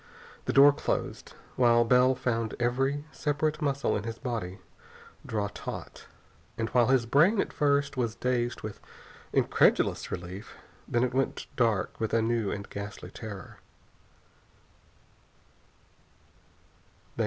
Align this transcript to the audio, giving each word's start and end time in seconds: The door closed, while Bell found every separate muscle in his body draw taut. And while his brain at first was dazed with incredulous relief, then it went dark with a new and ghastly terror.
The 0.45 0.51
door 0.53 0.73
closed, 0.73 1.33
while 1.55 1.83
Bell 1.85 2.15
found 2.15 2.55
every 2.59 3.05
separate 3.11 3.61
muscle 3.61 3.95
in 3.95 4.01
his 4.01 4.17
body 4.17 4.57
draw 5.23 5.47
taut. 5.49 6.07
And 6.57 6.69
while 6.69 6.87
his 6.87 7.05
brain 7.05 7.39
at 7.39 7.53
first 7.53 7.97
was 7.97 8.15
dazed 8.15 8.61
with 8.63 8.79
incredulous 9.31 10.09
relief, 10.09 10.55
then 10.87 11.03
it 11.03 11.13
went 11.13 11.45
dark 11.55 11.99
with 11.99 12.15
a 12.15 12.21
new 12.23 12.49
and 12.49 12.67
ghastly 12.67 13.11
terror. 13.11 13.59